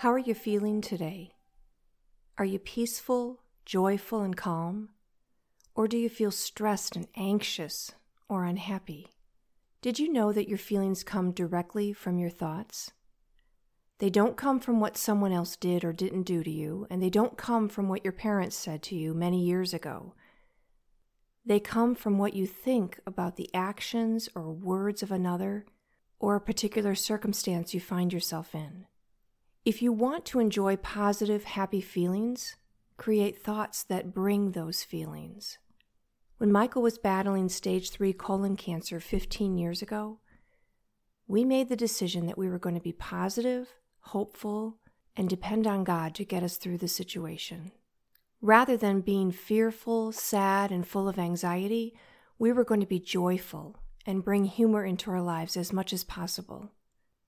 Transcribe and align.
How 0.00 0.12
are 0.12 0.18
you 0.18 0.34
feeling 0.34 0.82
today? 0.82 1.32
Are 2.36 2.44
you 2.44 2.58
peaceful, 2.58 3.40
joyful, 3.64 4.20
and 4.20 4.36
calm? 4.36 4.90
Or 5.74 5.88
do 5.88 5.96
you 5.96 6.10
feel 6.10 6.30
stressed 6.30 6.96
and 6.96 7.08
anxious 7.16 7.92
or 8.28 8.44
unhappy? 8.44 9.14
Did 9.80 9.98
you 9.98 10.12
know 10.12 10.34
that 10.34 10.50
your 10.50 10.58
feelings 10.58 11.02
come 11.02 11.32
directly 11.32 11.94
from 11.94 12.18
your 12.18 12.28
thoughts? 12.28 12.92
They 13.98 14.10
don't 14.10 14.36
come 14.36 14.60
from 14.60 14.80
what 14.80 14.98
someone 14.98 15.32
else 15.32 15.56
did 15.56 15.82
or 15.82 15.94
didn't 15.94 16.24
do 16.24 16.44
to 16.44 16.50
you, 16.50 16.86
and 16.90 17.02
they 17.02 17.08
don't 17.08 17.38
come 17.38 17.66
from 17.66 17.88
what 17.88 18.04
your 18.04 18.12
parents 18.12 18.54
said 18.54 18.82
to 18.84 18.94
you 18.94 19.14
many 19.14 19.42
years 19.42 19.72
ago. 19.72 20.12
They 21.46 21.58
come 21.58 21.94
from 21.94 22.18
what 22.18 22.34
you 22.34 22.46
think 22.46 23.00
about 23.06 23.36
the 23.36 23.48
actions 23.54 24.28
or 24.34 24.52
words 24.52 25.02
of 25.02 25.10
another 25.10 25.64
or 26.18 26.36
a 26.36 26.40
particular 26.42 26.94
circumstance 26.94 27.72
you 27.72 27.80
find 27.80 28.12
yourself 28.12 28.54
in. 28.54 28.84
If 29.66 29.82
you 29.82 29.90
want 29.90 30.24
to 30.26 30.38
enjoy 30.38 30.76
positive, 30.76 31.42
happy 31.42 31.80
feelings, 31.80 32.54
create 32.96 33.42
thoughts 33.42 33.82
that 33.82 34.14
bring 34.14 34.52
those 34.52 34.84
feelings. 34.84 35.58
When 36.38 36.52
Michael 36.52 36.82
was 36.82 36.98
battling 36.98 37.48
stage 37.48 37.90
3 37.90 38.12
colon 38.12 38.54
cancer 38.54 39.00
15 39.00 39.58
years 39.58 39.82
ago, 39.82 40.20
we 41.26 41.44
made 41.44 41.68
the 41.68 41.74
decision 41.74 42.26
that 42.26 42.38
we 42.38 42.48
were 42.48 42.60
going 42.60 42.76
to 42.76 42.80
be 42.80 42.92
positive, 42.92 43.74
hopeful, 44.02 44.78
and 45.16 45.28
depend 45.28 45.66
on 45.66 45.82
God 45.82 46.14
to 46.14 46.24
get 46.24 46.44
us 46.44 46.58
through 46.58 46.78
the 46.78 46.86
situation. 46.86 47.72
Rather 48.40 48.76
than 48.76 49.00
being 49.00 49.32
fearful, 49.32 50.12
sad, 50.12 50.70
and 50.70 50.86
full 50.86 51.08
of 51.08 51.18
anxiety, 51.18 51.92
we 52.38 52.52
were 52.52 52.62
going 52.62 52.82
to 52.82 52.86
be 52.86 53.00
joyful 53.00 53.74
and 54.06 54.24
bring 54.24 54.44
humor 54.44 54.84
into 54.84 55.10
our 55.10 55.22
lives 55.22 55.56
as 55.56 55.72
much 55.72 55.92
as 55.92 56.04
possible. 56.04 56.70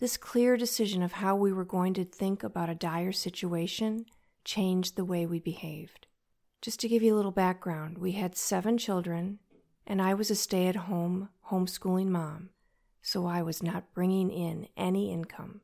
This 0.00 0.16
clear 0.16 0.56
decision 0.56 1.02
of 1.02 1.12
how 1.12 1.36
we 1.36 1.52
were 1.52 1.66
going 1.66 1.92
to 1.92 2.06
think 2.06 2.42
about 2.42 2.70
a 2.70 2.74
dire 2.74 3.12
situation 3.12 4.06
changed 4.46 4.96
the 4.96 5.04
way 5.04 5.26
we 5.26 5.40
behaved. 5.40 6.06
Just 6.62 6.80
to 6.80 6.88
give 6.88 7.02
you 7.02 7.14
a 7.14 7.18
little 7.18 7.30
background, 7.30 7.98
we 7.98 8.12
had 8.12 8.34
seven 8.34 8.78
children, 8.78 9.40
and 9.86 10.00
I 10.00 10.14
was 10.14 10.30
a 10.30 10.34
stay 10.34 10.68
at 10.68 10.76
home 10.76 11.28
homeschooling 11.50 12.06
mom, 12.06 12.48
so 13.02 13.26
I 13.26 13.42
was 13.42 13.62
not 13.62 13.92
bringing 13.92 14.30
in 14.30 14.68
any 14.74 15.12
income. 15.12 15.60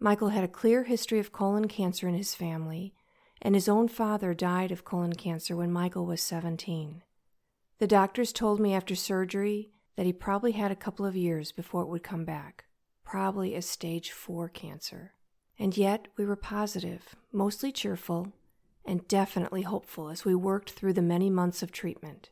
Michael 0.00 0.30
had 0.30 0.44
a 0.44 0.48
clear 0.48 0.84
history 0.84 1.18
of 1.18 1.30
colon 1.30 1.68
cancer 1.68 2.08
in 2.08 2.14
his 2.14 2.34
family, 2.34 2.94
and 3.42 3.54
his 3.54 3.68
own 3.68 3.88
father 3.88 4.32
died 4.32 4.72
of 4.72 4.86
colon 4.86 5.12
cancer 5.12 5.54
when 5.54 5.70
Michael 5.70 6.06
was 6.06 6.22
17. 6.22 7.02
The 7.78 7.86
doctors 7.86 8.32
told 8.32 8.58
me 8.58 8.72
after 8.72 8.94
surgery 8.94 9.68
that 9.96 10.06
he 10.06 10.14
probably 10.14 10.52
had 10.52 10.70
a 10.72 10.76
couple 10.76 11.04
of 11.04 11.14
years 11.14 11.52
before 11.52 11.82
it 11.82 11.88
would 11.88 12.02
come 12.02 12.24
back 12.24 12.65
probably 13.06 13.54
a 13.54 13.62
stage 13.62 14.10
4 14.10 14.50
cancer. 14.50 15.12
And 15.58 15.74
yet 15.74 16.08
we 16.18 16.26
were 16.26 16.36
positive, 16.36 17.16
mostly 17.32 17.72
cheerful, 17.72 18.32
and 18.84 19.08
definitely 19.08 19.62
hopeful 19.62 20.10
as 20.10 20.24
we 20.24 20.34
worked 20.34 20.72
through 20.72 20.92
the 20.92 21.00
many 21.00 21.30
months 21.30 21.62
of 21.62 21.72
treatment. 21.72 22.28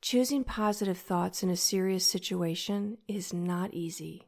Choosing 0.00 0.42
positive 0.42 0.98
thoughts 0.98 1.42
in 1.42 1.50
a 1.50 1.56
serious 1.56 2.06
situation 2.06 2.98
is 3.06 3.32
not 3.32 3.74
easy. 3.74 4.26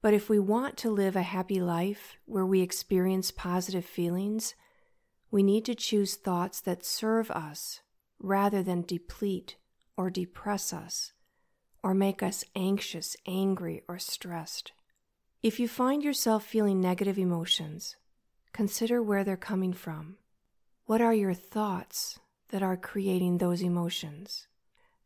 But 0.00 0.14
if 0.14 0.28
we 0.28 0.38
want 0.38 0.76
to 0.78 0.90
live 0.90 1.14
a 1.14 1.22
happy 1.22 1.60
life 1.60 2.16
where 2.24 2.46
we 2.46 2.62
experience 2.62 3.30
positive 3.30 3.84
feelings, 3.84 4.54
we 5.30 5.42
need 5.42 5.64
to 5.66 5.74
choose 5.74 6.14
thoughts 6.14 6.60
that 6.62 6.84
serve 6.84 7.30
us 7.30 7.82
rather 8.18 8.62
than 8.62 8.82
deplete 8.82 9.56
or 9.96 10.08
depress 10.08 10.72
us 10.72 11.12
or 11.82 11.94
make 11.94 12.22
us 12.22 12.44
anxious, 12.54 13.16
angry, 13.26 13.82
or 13.88 13.98
stressed. 13.98 14.72
If 15.42 15.60
you 15.60 15.68
find 15.68 16.02
yourself 16.02 16.44
feeling 16.44 16.80
negative 16.80 17.18
emotions, 17.18 17.96
consider 18.52 19.02
where 19.02 19.24
they're 19.24 19.36
coming 19.36 19.72
from. 19.72 20.16
What 20.86 21.00
are 21.00 21.14
your 21.14 21.34
thoughts 21.34 22.18
that 22.48 22.62
are 22.62 22.76
creating 22.76 23.38
those 23.38 23.62
emotions? 23.62 24.48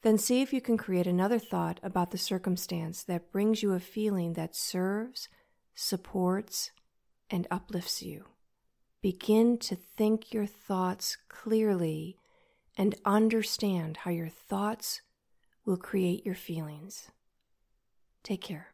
Then 0.02 0.18
see 0.18 0.42
if 0.42 0.52
you 0.52 0.60
can 0.60 0.76
create 0.76 1.06
another 1.06 1.38
thought 1.38 1.78
about 1.82 2.10
the 2.10 2.18
circumstance 2.18 3.04
that 3.04 3.30
brings 3.30 3.62
you 3.62 3.72
a 3.72 3.80
feeling 3.80 4.32
that 4.32 4.56
serves, 4.56 5.28
supports, 5.74 6.70
and 7.30 7.46
uplifts 7.50 8.02
you. 8.02 8.24
Begin 9.00 9.58
to 9.58 9.76
think 9.76 10.32
your 10.32 10.46
thoughts 10.46 11.16
clearly 11.28 12.16
and 12.76 12.94
understand 13.04 13.98
how 13.98 14.10
your 14.10 14.28
thoughts 14.28 15.02
will 15.64 15.76
create 15.76 16.24
your 16.26 16.34
feelings. 16.34 17.08
Take 18.22 18.40
care. 18.40 18.71